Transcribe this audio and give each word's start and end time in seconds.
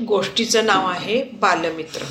गोष्टीचं 0.00 0.66
नाव 0.66 0.86
आहे 0.86 1.22
बालमित्र. 1.22 2.04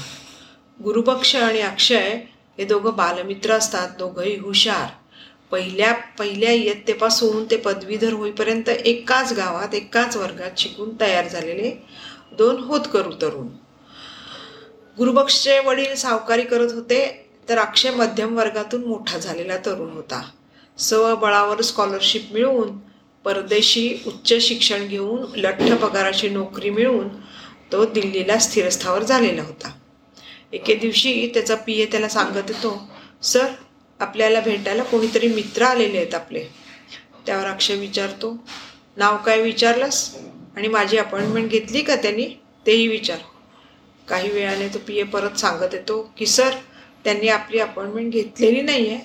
गुरुबक्ष 0.83 1.35
आणि 1.35 1.61
अक्षय 1.61 2.13
हे 2.57 2.65
दोघं 2.65 2.95
बालमित्र 2.95 3.53
असतात 3.53 3.89
दोघंही 3.97 4.35
हुशार. 4.35 4.85
पहिल्या 5.51 5.93
पहिल्या 6.19 6.51
इयत्तेपासून 6.51 7.43
ते 7.51 7.57
पदवीधर 7.57 8.13
होईपर्यंत 8.13 8.69
एकाच 8.69 9.33
गावात 9.33 9.75
एकाच 9.75 10.17
वर्गात 10.17 10.51
शिकून 10.57 10.89
तयार 11.01 11.27
झालेले 11.27 11.71
दोन 12.37 12.63
होतकरू 12.63 13.11
तरुण. 13.11 13.47
गुरुबक्षचे 14.97 15.59
वडील 15.59 15.95
सावकारी 15.95 16.43
करत 16.43 16.71
होते 16.71 17.27
तर 17.49 17.57
अक्षय 17.57 17.91
मध्यम 17.91 18.37
वर्गातून 18.37 18.85
मोठा 18.85 19.17
झालेला 19.17 19.57
तरुण 19.57 19.91
होता. 19.91 20.21
स्वबळावर 20.77 21.61
स्कॉलरशिप 21.61 22.29
मिळवून 22.31 22.77
परदेशी 23.25 23.97
उच्च 24.07 24.33
शिक्षण 24.41 24.87
घेऊन 24.87 25.39
लठ्ठ 25.39 25.73
पगाराची 25.73 26.29
नोकरी 26.29 26.69
मिळवून 26.69 27.07
तो 27.73 27.85
दिल्लीला 27.85 28.37
स्थिरस्थावर 28.37 29.03
झालेला 29.03 29.41
होता. 29.43 29.71
एके 30.51 30.75
दिवशी 30.75 31.27
त्याचा 31.33 31.55
पी 31.55 31.73
ए 31.73 31.85
त्याला 31.85 32.09
सांगत 32.09 32.49
येतो 32.49 32.89
सर 33.23 33.45
आपल्याला 33.99 34.39
भेटायला 34.39 34.83
कोणीतरी 34.83 35.27
मित्र 35.27 35.63
आलेले 35.63 35.97
आहेत 35.97 36.13
आपले. 36.15 36.43
त्यावर 37.25 37.45
अक्षय 37.45 37.75
विचारतो 37.75 38.35
नाव 38.97 39.17
काय 39.17 39.41
विचारलंस? 39.41 40.15
आणि 40.55 40.67
माझी 40.67 40.97
अपॉइंटमेंट 40.97 41.49
घेतली 41.51 41.81
का 41.81 41.95
त्यांनी? 41.95 42.25
तेही 42.65 42.87
विचार. 42.87 43.17
काही 44.07 44.29
वेळाने 44.29 44.67
तो 44.67 44.79
पी 44.79 44.97
ए 44.99 45.03
परत 45.03 45.37
सांगत 45.37 45.73
येतो 45.73 46.01
की 46.17 46.25
सर 46.25 46.55
त्यांनी 47.03 47.27
आपली 47.27 47.59
अपॉइंटमेंट 47.59 48.13
घेतलेली 48.13 48.61
नाही 48.61 48.87
आहे 48.89 48.99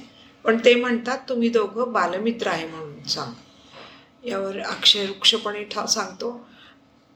पण 0.45 0.59
ते 0.65 0.75
म्हणतात 0.75 1.19
तुम्ही 1.29 1.49
दोघं 1.49 1.93
बालमित्र 1.93 2.49
आहे 2.49 2.67
म्हणून 2.67 3.03
सांग. 3.09 3.33
यावर 4.25 4.59
अक्षय 4.61 5.07
वृक्षपणे 5.07 5.65
ठा 5.65 5.87
सांगतो 5.87 6.31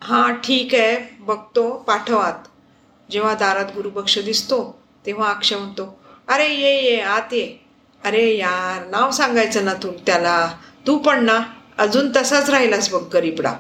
हां 0.04 0.34
ठीक 0.34 0.74
आहे. 0.74 1.16
बघतो 1.20 1.76
पाठवात. 1.76 2.48
जेव्हा 3.10 3.34
दारात 3.34 3.64
गुरुबक्ष 3.74 4.18
दिसतो 4.18 4.82
तेव्हा 5.06 5.30
अक्षय 5.30 5.56
म्हणतो 5.56 6.00
अरे 6.28 6.48
ये 6.48 6.84
ये 6.84 7.00
आत 7.00 7.32
ये. 7.32 7.56
अरे 8.04 8.36
यार 8.36 8.86
नाव 8.86 9.10
सांगायचं 9.10 9.64
ना 9.64 9.74
तू 9.74 9.90
त्याला. 10.06 10.56
तू 10.86 10.98
पण 10.98 11.24
ना 11.24 11.40
अजून 11.78 12.12
तसाच 12.16 12.50
राहिलास 12.50 12.92
बघ 12.92 13.02
गरीबडा. 13.12 13.52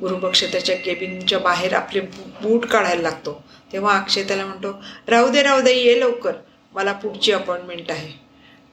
गुरुबक्ष 0.00 0.44
त्याच्या 0.44 0.76
केबिनच्या 0.76 1.38
बाहेर 1.38 1.74
आपले 1.74 2.00
बू- 2.00 2.42
बूट 2.42 2.66
काढायला 2.66 3.02
लागतो. 3.02 3.44
तेव्हा 3.72 3.98
अक्षय 3.98 4.22
त्याला 4.22 4.44
म्हणतो 4.44 4.82
राहू 5.08 5.28
दे 5.28 5.42
राहू 5.42 5.60
दे 5.60 5.72
ये 5.72 6.00
लवकर. 6.00 6.32
मला 6.74 6.92
पुढची 6.92 7.32
अपॉइंटमेंट 7.32 7.90
आहे. 7.90 8.12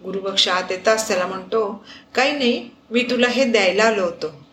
गुरुबक्ष 0.04 0.48
आत 0.48 0.72
येताच 0.72 1.08
त्याला 1.08 1.28
म्हणतो 1.28 1.86
काही 2.16 2.32
नाही 2.32 2.70
मी 2.92 3.04
तुला 3.04 3.28
हे 3.28 3.46
द्यायला 3.46 3.84
आलो 3.84 4.04
होतो. 4.04 4.46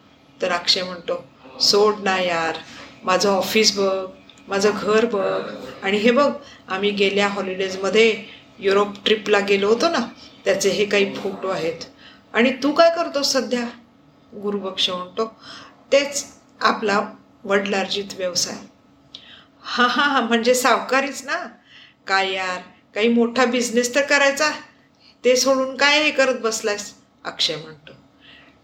तर 0.43 0.53
अक्षय 0.53 0.83
म्हणतो 0.83 1.32
सोड 1.63 1.95
ना 2.03 2.19
यार. 2.19 2.57
माझं 3.05 3.31
ऑफिस 3.31 3.79
बघ 3.79 4.07
माझं 4.49 4.71
घर 4.75 5.07
बघ. 5.07 5.43
आणि 5.83 5.97
हे 5.97 6.11
बघ 6.11 6.33
आम्ही 6.69 6.91
गेल्या 6.91 7.29
हॉलिडेजमध्ये 7.29 8.25
युरोप 8.59 8.95
ट्रिपला 9.05 9.39
गेलो 9.39 9.69
होतो 9.69 9.89
ना 9.89 9.99
त्याचे 10.45 10.71
हे 10.71 10.85
काही 10.85 11.15
फोटो 11.15 11.49
आहेत. 11.49 11.81
आणि 12.35 12.53
तू 12.63 12.73
काय 12.73 12.91
करतो 12.91 13.23
सध्या? 13.23 13.65
गुरुबक्ष 14.43 14.91
म्हणतो. 14.91 15.27
तेच 15.93 16.25
आपला 16.61 17.01
वडिलार्जित 17.45 18.05
व्यवसाय. 18.17 18.57
हां 19.63 19.89
हां 19.89 20.11
हां 20.11 20.23
म्हणजे 20.23 20.55
सावकारीच 20.55 21.25
ना. 21.25 21.47
काय 22.07 22.33
यार 22.33 22.61
काही 22.95 23.09
मोठा 23.09 23.45
बिझनेस 23.45 23.95
तर 23.95 24.03
करायचा. 24.03 24.51
ते 25.25 25.37
सोडून 25.37 25.77
काय 25.77 26.03
हे 26.03 26.11
करत 26.11 26.41
बसलास 26.41 26.95
अक्षय 27.25 27.57
म्हणतो. 27.57 27.93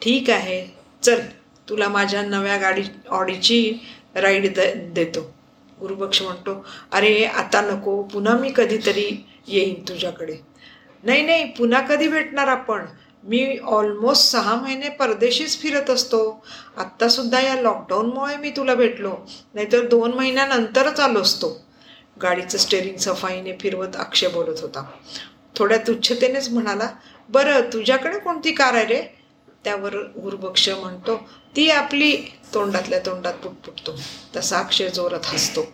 ठीक 0.03 0.31
आहे 0.31 0.67
चल. 1.03 1.21
तुला 1.69 1.89
माझ्या 1.89 2.23
नव्या 2.23 2.57
गाडी 2.57 2.83
ऑडीची 3.09 3.75
राईड 4.15 4.55
द 4.55 4.61
देतो. 4.77 5.35
गुरुबक्ष 5.81 6.23
म्हणतो 6.23 6.67
अरे 6.93 7.25
आता 7.25 7.61
नको 7.61 8.03
पुन्हा 8.03 8.37
मी 8.37 8.53
कधीतरी 8.57 9.27
येईन 9.47 9.83
तुझ्याकडे. 9.89 10.37
नाही 11.03 11.23
नाही 11.23 11.45
पुन्हा 11.45 11.81
कधी 11.81 12.09
भेटणार 12.09 12.49
आपण? 12.49 12.85
मी 13.25 13.59
ऑलमोस्ट 13.59 14.33
सहा 14.33 14.55
महिने 14.55 14.89
परदेशीच 14.89 15.59
फिरत 15.59 15.91
असतो. 15.91 16.47
आत्तासुद्धा 16.77 17.41
या 17.41 17.55
लॉकडाऊनमुळे 17.55 18.37
मी 18.37 18.51
तुला 18.51 18.75
भेटलो. 18.75 19.17
नाहीतर 19.55 19.87
दोन 19.87 20.15
महिन्यानंतरच 20.15 21.01
आलो 21.01 21.21
असतो. 21.21 21.65
गाडीचं 22.23 22.59
स्टेरिंग 22.59 22.97
सफाईने 22.97 23.53
फिरवत 23.61 23.97
अक्षय 23.97 24.29
बोलत 24.29 24.61
होता. 24.61 24.91
थोड्या 25.57 25.79
तुच्छतेनेच 25.79 26.49
म्हणाला 26.49 26.89
बरं 27.29 27.61
तुझ्याकडे 27.61 28.19
कोणती 28.19 28.53
कार 28.53 28.75
आहे 28.75 28.87
रे? 28.87 29.18
त्यावर 29.69 29.95
गुरुबक्ष 30.17 30.69
म्हणतो 30.71 31.17
ती 31.57 31.69
आपली 31.71 32.11
तोंडातल्या 32.55 32.99
तोंडात 33.07 33.33
पुटपुटतो. 33.43 33.95
तसा 34.37 34.59
अक्षय 34.59 34.89
जोरात 34.89 35.27
हसतो. 35.27 35.65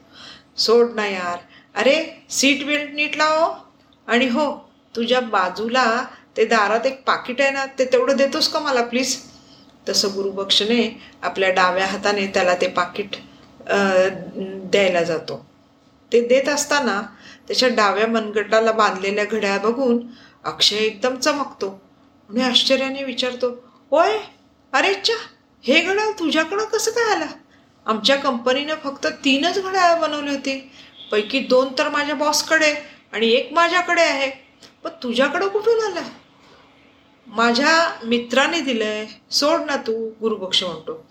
सोड 0.56 0.94
ना 0.94 1.06
यार. 1.06 1.36
अरे 1.74 1.94
सीट 2.30 2.64
बेल्ट 2.66 2.94
नीट 2.94 3.16
लाव. 3.16 3.52
आणि 4.08 4.26
हो 4.28 4.46
तुझ्या 4.94 5.20
बाजूला 5.20 5.84
ते 6.36 6.44
दारात 6.44 6.86
एक 6.86 7.02
पाकिट 7.06 7.40
आहे 7.40 7.50
ना 7.50 7.64
ते 7.78 7.84
तेवढं 7.92 8.16
देतोस 8.16 8.48
का 8.52 8.60
मला 8.60 8.82
प्लीज? 8.84 9.16
तसं 9.86 10.14
गुरुबक्षने 10.14 10.82
आपल्या 11.22 11.50
डाव्या 11.52 11.86
हाताने 11.86 12.26
त्याला 12.34 12.54
ते 12.60 12.66
पाकिट 12.70 13.16
द्यायला 13.68 15.02
जातो. 15.02 15.36
ते 16.12 16.20
देत 16.28 16.48
असताना 16.48 17.00
त्याच्या 17.48 17.68
डाव्या 17.76 18.06
मनगटाला 18.06 18.72
बांधलेल्या 18.72 19.24
घड्याळ 19.24 19.58
बघून 19.60 20.00
अक्षय 20.44 20.76
एकदम 20.76 21.16
चमकतो. 21.16 21.68
आणि 22.30 22.42
आश्चर्याने 22.42 23.02
विचारतो 23.04 23.50
होय? 23.90 24.18
अरेच्छा 24.72 25.12
हे 25.62 25.80
घड्याळ 25.80 26.10
तुझ्याकडं 26.18 26.64
कसं 26.64 26.90
काय 26.90 27.14
आलं? 27.14 27.26
आमच्या 27.86 28.16
कंपनीनं 28.16 28.74
फक्त 28.84 29.06
तीनच 29.06 29.58
घड्याळ 29.58 30.00
बनवली 30.00 30.30
होती. 30.30 30.70
पैकी 31.12 31.40
दोन 31.40 31.68
तर 31.78 31.88
माझ्या 31.88 32.14
बॉसकडे 32.14 32.74
आणि 33.12 33.28
एक 33.28 33.52
माझ्याकडे 33.52 34.02
आहे. 34.02 34.30
पण 34.84 34.90
तुझ्याकडं 35.02 35.48
कुठून 35.48 35.84
आलं? 35.84 36.02
माझ्या 37.26 37.98
मित्राने 38.04 38.60
दिलंय. 38.60 39.06
सोड 39.30 39.60
ना 39.60 39.76
तू 39.76 40.10
गुरुबक्ष 40.20 40.62
म्हणतो. 40.62 41.06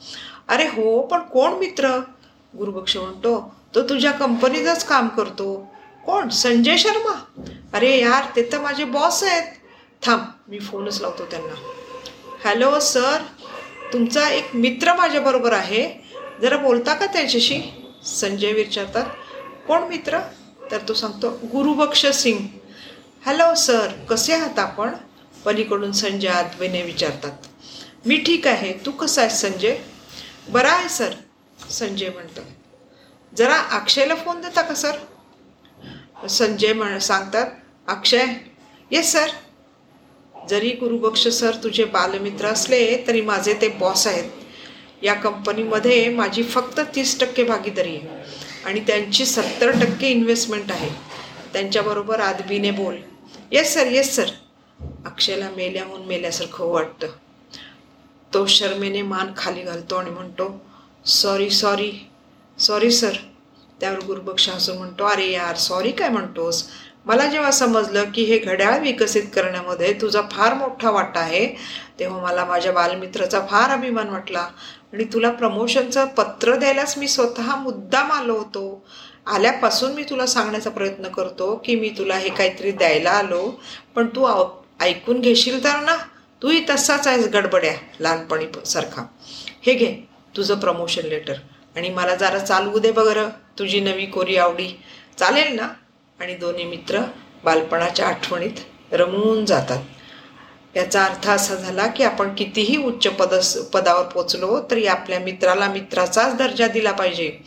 अरे 0.47 0.63
हो 0.63 1.01
पण 1.01 1.19
कोण 1.19 1.53
मित्र? 1.53 1.99
गुरुबक्ष 2.57 2.97
म्हणतो 2.97 3.55
तो 3.75 3.89
तुझ्या 3.89 4.11
कंपनीतच 4.11 4.85
काम 4.85 5.07
करतो. 5.07 5.73
कोण? 6.05 6.29
संजय 6.29 6.77
शर्मा? 6.77 7.43
अरे 7.73 7.99
यार 7.99 8.25
ते 8.35 8.49
तर 8.51 8.59
माझे 8.59 8.83
बॉस 8.83 9.23
आहेत. 9.23 9.43
थांब 10.01 10.21
मी 10.47 10.59
फोनच 10.59 11.01
लावतो 11.01 11.25
त्यांना. 11.25 11.82
Hello 12.45 12.79
sir. 12.79 13.21
तुमचा 13.93 14.29
एक 14.29 14.55
मित्र 14.55 14.93
माझ्याबरोबर 14.93 15.53
आहे. 15.53 16.01
जरा 16.41 16.57
बोलता 16.57 16.93
का 16.93 17.05
त्याच्याशी? 17.05 17.61
संजय 18.05 18.51
विचारतात. 18.51 19.05
कोण 19.67 19.83
मित्र? 19.83 20.19
तर 20.71 20.77
तो 20.87 20.93
सांगतो 20.93 21.29
गुरुबक्ष 21.29 22.05
सिंग. 22.05 22.37
Hello 23.25 23.55
sir. 23.55 23.87
कसे 24.09 24.33
आहात 24.33 24.59
आपण? 24.59 24.89
पलीकडून 25.45 25.91
संजय 25.91 26.27
आदवेने 26.27 26.81
विचारतात. 26.81 27.31
मी 28.05 28.17
ठीक 28.17 28.47
आहे. 28.47 28.73
तू 28.85 28.91
कसा 28.91 29.21
आहेस 29.21 29.41
संजय? 29.41 29.75
बरा 30.49 30.71
आहे 30.71 30.89
सर. 30.89 31.13
संजय 31.69 32.09
म्हणतो. 32.09 32.41
जरा 33.37 33.55
अक्षयला 33.55 34.15
फोन 34.15 34.41
देता 34.41 34.61
का 34.61 34.73
सर? 34.73 34.95
संजय 36.27 36.73
म्हण 36.73 36.99
सांगतात 36.99 37.47
अक्षय? 37.87 38.25
Yes 38.91 39.11
sir. 39.11 39.27
जरी 40.49 40.69
गुरुबक्ष 40.69 41.27
सर 41.27 41.55
तुझे 41.63 41.83
बालमित्र 41.83 42.45
असले 42.45 43.03
तरी 43.07 43.21
माझे 43.21 43.53
ते 43.53 43.67
बॉस 43.67 44.07
आहेत. 44.07 44.29
या 45.03 45.13
कंपनीमध्ये 45.13 46.09
माझी 46.09 46.43
फक्त 46.43 46.79
तीस 46.95 47.19
टक्के 47.19 47.43
भागीदारी 47.43 47.95
आहे. 47.95 48.07
आणि 48.65 48.79
त्यांची 48.79 49.25
सत्तर 49.25 49.71
टक्के 49.71 50.07
इन्व्हेस्टमेंट 50.07 50.71
आहे. 50.71 50.89
त्यांच्याबरोबर 51.53 52.19
आदबीने 52.19 52.71
बोल. 52.71 52.95
येस 53.51 53.73
सर 53.73 53.87
येस 53.87 54.15
सर 54.15 54.29
अक्षयला 55.05 55.49
मेल्याहून 55.49 56.05
मेल्यासारखं 56.05 56.65
वाटतं. 56.65 57.07
तो 58.33 58.45
शर्मेने 58.45 59.01
मान 59.01 59.31
खाली 59.37 59.61
घालतो 59.61 59.95
आणि 59.95 60.09
म्हणतो 60.09 60.65
सॉरी 61.05 61.49
सॉरी 61.49 61.91
सॉरी 62.59 62.91
सर 62.91 63.13
त्यावर 63.79 63.99
गुरुबक्ष 63.99 64.49
हसून 64.49 64.77
म्हणतो 64.77 65.03
अरे 65.03 65.31
यार 65.31 65.55
सॉरी 65.55 65.91
काय 65.91 66.09
म्हणतोस? 66.09 66.63
मला 67.05 67.25
जेव्हा 67.27 67.51
समजलं 67.51 68.11
की 68.13 68.23
हे 68.23 68.37
घड्याळ 68.37 68.79
विकसित 68.79 69.23
करण्यामध्ये 69.35 69.93
तुझा 69.93 70.21
फार 70.31 70.53
मोठा 70.53 70.89
वाटा 70.89 71.19
आहे 71.19 71.45
तेव्हा 71.99 72.21
मला 72.21 72.45
माझ्या 72.45 72.71
बालमित्राचा 72.71 73.39
फार 73.49 73.69
अभिमान 73.69 74.09
वाटला. 74.09 74.47
आणि 74.93 75.03
तुला 75.03 75.31
प्रमोशनचं 75.31 76.05
पत्र 76.07 76.55
द्यायलाच 76.55 76.97
मी 76.97 77.07
स्वतः 77.07 77.55
मुद्दाम 77.55 78.11
आलो 78.11 78.37
होतो. 78.37 78.85
आल्यापासून 79.27 79.91
मी 79.93 80.03
तुला 80.03 80.25
सांगण्याचा 80.25 80.69
प्रयत्न 80.69 81.07
करतो 81.07 81.55
की 81.65 81.75
मी 81.75 81.89
तुला 81.97 82.17
हे 82.17 82.29
काहीतरी 82.29 82.71
द्यायला 82.71 83.11
आलो. 83.11 83.49
पण 83.95 84.07
तू 84.07 84.27
ऐकून 84.81 85.19
घेशील 85.19 85.63
तर 85.63 85.79
ना? 85.79 85.97
तूही 86.41 86.63
तसाच 86.69 87.07
आहेस 87.07 87.27
गडबड्या 87.27 87.73
लहानपणी 87.99 88.45
सारखा 88.65 89.05
हे 89.65 89.73
घे 89.73 89.93
तुझं 90.37 90.59
प्रमोशन 90.59 91.05
लेटर. 91.05 91.33
आणि 91.75 91.89
मला 91.89 92.15
जरा 92.15 92.39
चालवू 92.39 92.79
दे 92.79 92.91
बरं 92.91 93.29
तुझी 93.59 93.79
नवी 93.79 94.05
कोरी 94.05 94.37
आवडी. 94.37 94.67
चालेल 95.17 95.55
ना? 95.55 95.67
आणि 96.19 96.35
दोन्ही 96.35 96.65
मित्र 96.65 97.01
बालपणाच्या 97.43 98.07
आठवणीत 98.07 98.59
रमून 98.91 99.45
जातात. 99.45 99.79
याचा 100.75 101.05
अर्थ 101.05 101.29
असा 101.29 101.55
झाला 101.55 101.87
की 101.87 102.03
आपण 102.03 102.35
कितीही 102.35 102.77
उच्च 102.77 103.07
पदस 103.07 103.57
पदावर 103.57 104.03
पोचलो 104.03 104.61
तरी 104.71 104.87
आपल्या 104.87 105.19
मित्राला 105.19 105.67
मित्राचाच 105.67 106.35
दर्जा 106.35 106.67
दिला 106.67 106.91
पाहिजे. 106.91 107.39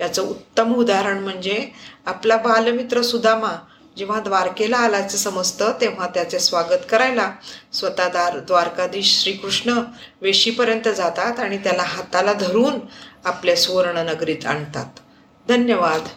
याचं 0.00 0.22
उत्तम 0.22 0.74
उदाहरण 0.74 1.18
म्हणजे 1.18 1.68
आपला 2.06 2.36
बालमित्र 2.36 3.02
सुदामा 3.02 3.52
जेव्हा 3.96 4.20
द्वारकेला 4.20 4.76
आल्याचं 4.76 5.16
समजतं 5.16 5.72
तेव्हा 5.80 6.06
त्याचे 6.06 6.38
स्वागत 6.38 6.84
करायला 6.88 7.32
स्वतः 7.72 8.08
दार 8.08 8.38
द्वारकाधीश 8.38 9.22
श्रीकृष्ण 9.22 9.80
वेशीपर्यंत 10.22 10.88
जातात 10.88 11.40
आणि 11.40 11.58
त्याला 11.58 11.82
हाताला 11.82 12.32
धरून 12.32 12.74
आपल्या 13.24 13.56
सुवर्णनगरीत 13.56 14.46
आणतात. 14.46 14.86
धन्यवाद. 15.48 16.08